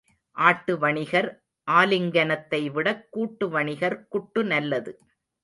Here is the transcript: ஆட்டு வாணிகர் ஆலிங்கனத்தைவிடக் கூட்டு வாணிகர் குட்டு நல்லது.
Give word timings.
ஆட்டு 0.37 0.77
வாணிகர் 0.77 1.27
ஆலிங்கனத்தைவிடக் 1.67 3.03
கூட்டு 3.09 3.49
வாணிகர் 3.49 4.07
குட்டு 4.07 4.43
நல்லது. 4.43 4.93